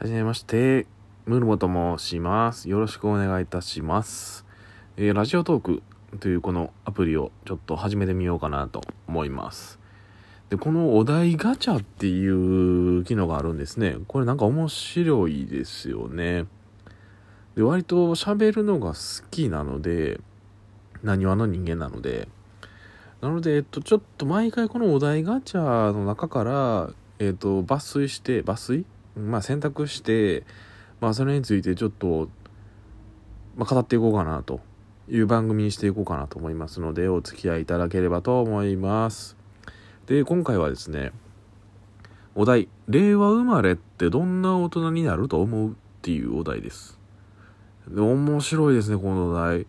[0.00, 0.86] はじめまして、
[1.26, 2.70] ムルモと申します。
[2.70, 4.46] よろしくお願いいたします。
[4.96, 5.82] えーラジオトーク
[6.20, 9.78] というこのアプリをちょっと始めてみようかなと思います。
[10.48, 13.96] で、このお題ガチャっていう機能があるんですね。
[14.08, 16.46] これなんか面白いですよね。
[17.54, 20.18] で、割と喋るのが好きなので、
[21.02, 22.26] 何話の人間なので、
[23.20, 30.44] なので、えっと、ちょっと毎回このお題ガチャの中から、えっと、抜粋して、抜粋まあ選択して、
[31.00, 32.28] まあそれについてちょっと、
[33.56, 34.60] まあ語っていこうかなと
[35.08, 39.36] いう番組にしていこうかなと思いますので、お付き合いいただければと思います。
[40.06, 41.12] で、今回はですね、
[42.34, 46.98] お題、令和生まれってどんな大人になると思うっていうお題です。
[47.88, 49.66] で面白いですね、このお題。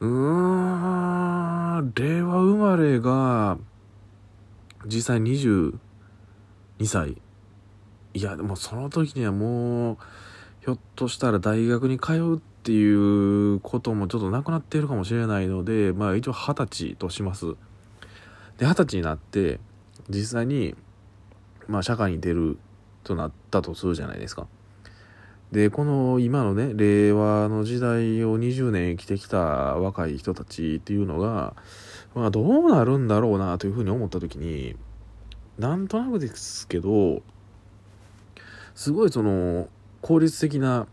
[0.00, 3.58] うーん、令和生まれが、
[4.86, 5.78] 実際22
[6.84, 7.16] 歳。
[8.12, 9.96] いや、でもその時にはもう、
[10.60, 17.54] ひょっとしたら大学に通うっていうこともちょっとなくなっているかもしれないので、まあ一応二十歳とします。
[18.58, 19.60] で、二十歳になって、
[20.08, 20.74] 実際に、
[21.68, 22.58] まあ社会に出る
[23.04, 24.46] となったとするじゃないですか。
[25.52, 31.54] で、この今のね、令和の時代を20年生きてきた若い人たちっていうのが、
[32.14, 34.76] まあどうなるんだろうなというふうに思った時に、
[35.58, 37.22] なんとなくですけど、
[38.80, 39.68] すごいその、
[40.00, 40.86] 効率的な、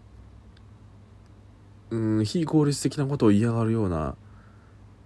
[1.89, 4.17] うん、非効率的なことを嫌がるような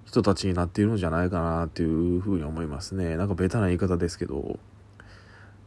[0.04, 3.18] 人たちになっているのじゃないかなっていうふうに思いますね。
[3.18, 4.58] なんかベタな言い方ですけど、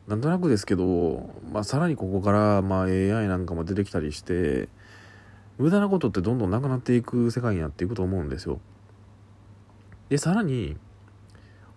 [0.09, 4.69] なんとなくですけど、まあ、さらにここから、まあ、AI なんかも出てきたりして、
[5.57, 8.59] 無駄なことってどんどんなくなっていく世界になっていくと思うんですよ。
[10.09, 10.77] で、さらに、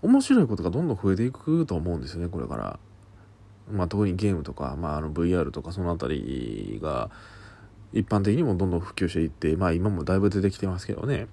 [0.01, 2.79] 面白いことがどんどん増えていくと思うんですよね、これから。
[3.71, 7.09] まあ、特にゲームとか、まあ、あの VR とかそのあたりが、
[7.93, 11.27] 一般的にもどんどん普及していって、まあ、今もだいぶ出てきてますけどね。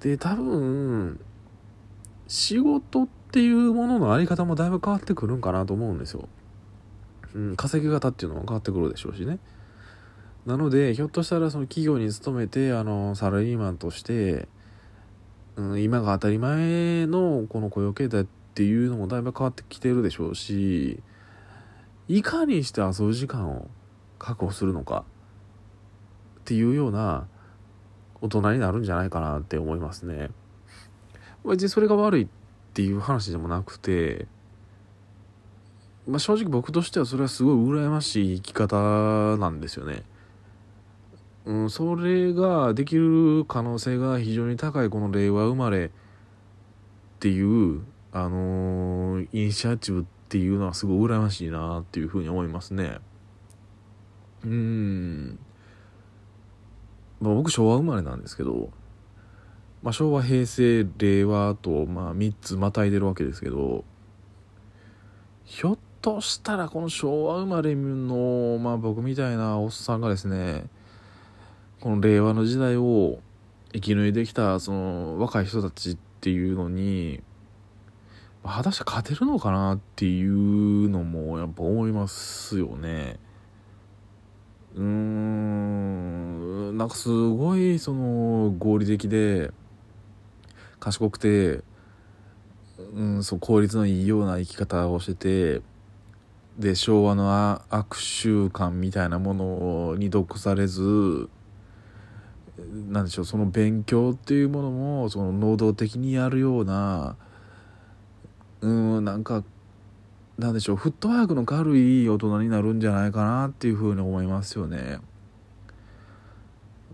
[0.00, 1.20] で、多分、
[2.26, 6.28] 仕事っていうもののあり方もだいぶ変わってくるんかなと思うんですよ。
[7.34, 9.38] うん、稼ぎ方っていうのも変わってくるでしょうしね。
[10.46, 14.46] なので、ひょっとしたらその企業に勤めて、あの、サラリーマンとして、
[15.56, 18.24] うん、今が当たり前のこの雇用形態っ
[18.54, 21.02] ていうのもだいぶ変わってきてるでしょうし、
[22.08, 23.68] いかにして遊ぶ時間を
[24.18, 25.04] 確保するのか
[26.40, 27.26] っていうような
[28.20, 30.30] 大人になるんじゃないかなって思いますね。
[31.44, 32.28] 別にそれが悪いっ
[32.72, 34.26] ていう話でもなくて、
[36.06, 40.02] まあ、正直僕としてはそれはすごい羨ましい生き方なんですよね。
[41.46, 45.90] うん、それができる可能性が非常に高いこの令和生まれっ
[47.20, 47.82] ていう、
[48.12, 52.98] あのーイニシアチブっていうのはすごい羨ましいなっていうふうに思いますね。
[54.44, 55.38] うん。
[57.20, 58.70] ま、僕昭和生まれなんですけど、
[59.82, 63.84] まあ、昭和平成令和と、まあ、3つまたいでるわけですけど
[65.44, 70.64] ひょっとしたらこの昭和生まれの、まあ、僕みたいなおっさんがですね
[71.80, 73.18] この令和の時代を
[73.74, 77.22] 生き抜いてきたその若い人たちっていうのに
[78.44, 83.18] 果たして勝てるのかなっていうのもやっぱ思いますよね。
[84.74, 89.50] うーんなんかすごいその合理的で
[90.80, 91.62] 賢くて、
[92.94, 95.14] うん、そう効率のいいような生き方をして
[95.58, 95.62] て
[96.58, 101.28] で昭和の悪習慣みたいなものに毒されず
[102.88, 107.16] なんでしょうその勉強っていうものもその能動的にやるような
[108.64, 109.44] うんなんか
[110.38, 115.00] なんでしょうフットワークの軽い大人になるんじゃないかなっていうふうに思いますよね。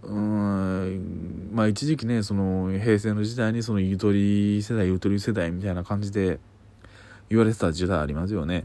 [0.03, 6.41] うんまあ一時期ねその平成の時代にそのゆとり世代ゆとり世代みたいな感じで
[7.29, 8.65] 言われてた時代ありますよね。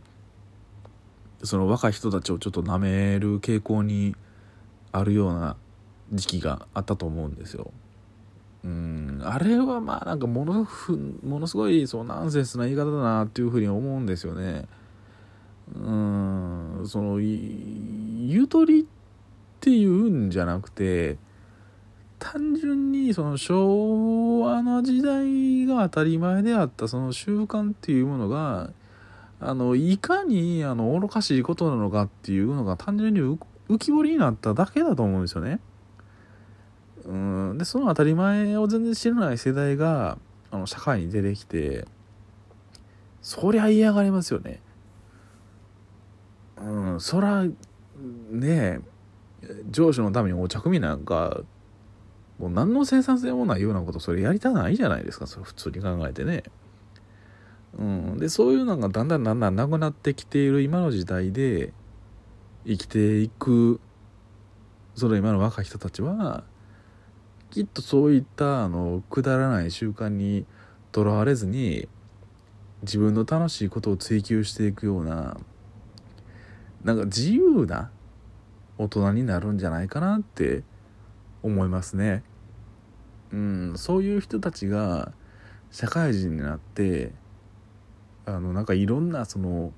[1.43, 4.16] その若い人たちをちょっと舐める傾向に
[4.91, 5.58] あるような
[6.11, 7.72] 時期があったと思うんですよ。
[8.66, 10.67] うんあれはまあなんかもの
[11.23, 14.66] ものすごいそうナンセンスな言い方だなっていうふうに思うんですよね。
[15.73, 18.85] うんそのゆとりっ
[19.59, 21.17] ていうんじゃなくて
[22.17, 28.72] 単純にその昭和の時代が当たり前であったその習慣っていうものが
[29.40, 35.59] あのいかにあの愚かしいことなのかっていうのが単純に浮き彫りになっただけだと思うんですよね。
[37.05, 40.17] うんでその当たり前を全然知らない世代が
[40.52, 41.85] あの社会に出てきて
[43.22, 44.61] そりゃ嫌がりますよね。
[46.57, 47.46] うんそら
[48.31, 48.79] ね
[49.69, 51.41] 上司のためにお茶組なんか
[52.40, 56.43] もう何の生産性もないようなことそれやりたないじゃないですかそれ普通に考えてね。
[57.78, 61.73] うん、でそういうのがだんだんだんだんなくなってきている今の時代で
[62.66, 63.81] 生きていく
[64.96, 66.46] その今の若い人たちは
[67.55, 70.46] きっとそういったあのくだらない習慣に
[70.91, 71.87] とらわれずに
[72.81, 75.37] 自分の楽しいことを追求していくような
[76.84, 77.91] なんか自由な
[78.78, 80.63] 大人になるんじゃないかなって
[81.43, 82.23] 思いますね。
[83.31, 85.13] うん、そういう人たちが
[85.72, 87.13] 社会人になって
[88.25, 89.72] あのなんかいろんなその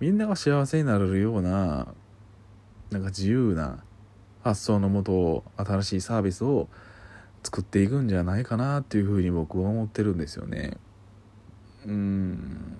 [0.00, 1.94] みんなが幸せになれるような
[2.90, 3.84] なんか自由な
[4.42, 6.68] 発想のもと新しいサービスを
[7.42, 10.76] 作っていくんじゃないかなっていうふうに僕は思ってるんですよね。
[11.86, 12.76] うん。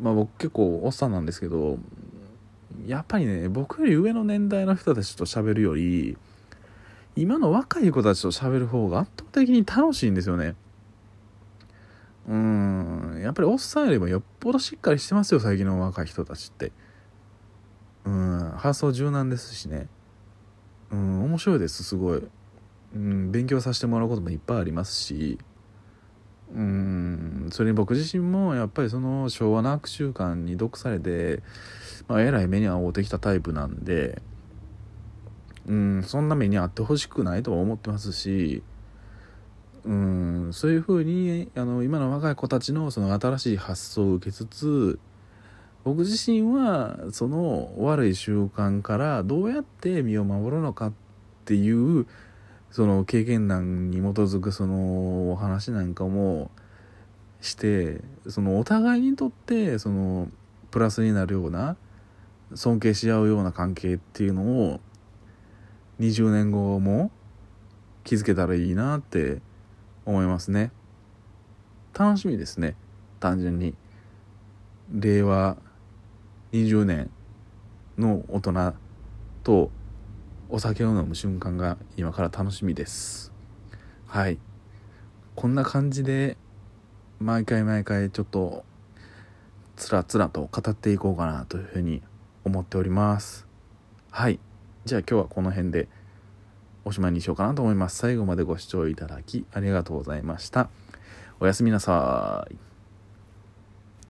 [0.00, 1.78] まあ僕結構おっさんなんですけど
[2.86, 6.16] やっぱりね僕より上の年代の人たちと喋るより
[7.16, 10.54] 今の若い子たちと喋る方が圧倒的に楽しいんですよね。
[12.28, 13.20] うん。
[13.22, 16.72] やっぱりおっさんよりもよっぽどしっかりしてますよ最近の若い人たちって。
[18.04, 18.52] うん。
[18.56, 19.88] 発想柔軟ですしね。
[20.90, 22.22] うん面白いですすごい、
[22.94, 25.38] うん、勉強させてもらうこともいっぱいありますし。
[26.52, 31.42] うんそれに僕自身もやっぱりその昭和の悪習慣に毒されて、
[32.08, 34.20] まあ、えらい目に遭うてきたタイプなんで
[35.66, 38.62] うんそんな目に遭ってほしくないとは思ってますし
[39.84, 44.98] うんそういうふうにあの今の若い子たちのその新しい発想を受けつつ
[45.84, 50.92] 僕自身はその悪い習慣からどうやって身を守るのかっ
[51.46, 52.06] ていう
[52.70, 56.50] その経験談に基づくそのお話なんかも
[57.40, 60.28] してそのお互いにとってその
[60.70, 61.76] プラスになるような
[62.54, 64.80] 尊敬し合うような関係っていうのを
[65.98, 67.10] 20年後も
[68.04, 69.40] 築けたらいいなって
[70.04, 70.72] 思いますね。
[71.98, 72.76] 楽しみですね
[73.18, 73.74] 単純に。
[74.92, 75.56] 令和
[76.52, 77.10] 20年
[77.96, 78.74] の大人
[79.44, 79.70] と
[80.48, 83.32] お酒を飲む瞬間が今から楽しみです。
[84.06, 84.38] はい。
[85.36, 86.36] こんな感じで
[87.20, 88.64] 毎回毎回ちょっと
[89.76, 92.02] つらつらと語っていこうかなというふうに
[92.44, 93.46] 思っております。
[94.10, 94.40] はい。
[94.84, 95.88] じゃあ今日はこの辺で
[96.84, 97.98] おしまいにしようかなと思います。
[97.98, 100.68] 最後までご視聴いただきありがとうございました。
[101.38, 102.69] おやすみなさい。